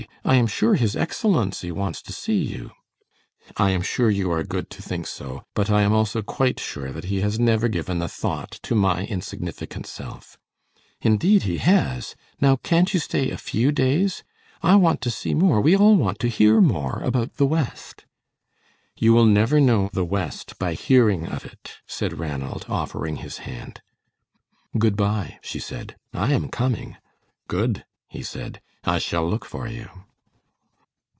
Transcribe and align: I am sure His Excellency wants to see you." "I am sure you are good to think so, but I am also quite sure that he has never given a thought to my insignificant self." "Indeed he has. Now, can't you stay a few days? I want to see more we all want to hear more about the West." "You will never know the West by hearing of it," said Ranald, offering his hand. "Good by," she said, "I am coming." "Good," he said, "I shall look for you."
I 0.25 0.35
am 0.35 0.47
sure 0.47 0.73
His 0.75 0.95
Excellency 0.95 1.71
wants 1.71 2.01
to 2.03 2.13
see 2.13 2.37
you." 2.39 2.71
"I 3.57 3.69
am 3.71 3.81
sure 3.83 4.09
you 4.09 4.31
are 4.31 4.43
good 4.43 4.69
to 4.71 4.81
think 4.81 5.05
so, 5.07 5.43
but 5.55 5.69
I 5.69 5.81
am 5.83 5.93
also 5.93 6.21
quite 6.23 6.59
sure 6.59 6.91
that 6.91 7.03
he 7.05 7.19
has 7.21 7.39
never 7.39 7.67
given 7.67 8.01
a 8.01 8.07
thought 8.07 8.49
to 8.63 8.73
my 8.75 9.05
insignificant 9.07 9.85
self." 9.87 10.37
"Indeed 11.01 11.43
he 11.43 11.57
has. 11.59 12.15
Now, 12.39 12.55
can't 12.55 12.93
you 12.95 12.99
stay 12.99 13.29
a 13.29 13.37
few 13.37 13.71
days? 13.71 14.23
I 14.63 14.75
want 14.75 15.01
to 15.01 15.11
see 15.11 15.33
more 15.35 15.59
we 15.61 15.75
all 15.77 15.95
want 15.97 16.17
to 16.19 16.27
hear 16.29 16.61
more 16.61 17.01
about 17.03 17.35
the 17.35 17.45
West." 17.47 18.05
"You 18.97 19.13
will 19.13 19.25
never 19.25 19.59
know 19.61 19.89
the 19.93 20.05
West 20.05 20.57
by 20.57 20.73
hearing 20.75 21.27
of 21.27 21.45
it," 21.45 21.77
said 21.85 22.17
Ranald, 22.19 22.65
offering 22.69 23.17
his 23.17 23.39
hand. 23.39 23.81
"Good 24.79 24.95
by," 24.95 25.37
she 25.43 25.59
said, 25.59 25.95
"I 26.13 26.31
am 26.33 26.47
coming." 26.49 26.95
"Good," 27.49 27.85
he 28.07 28.23
said, 28.23 28.61
"I 28.85 28.97
shall 28.97 29.27
look 29.29 29.43
for 29.45 29.67
you." 29.67 29.87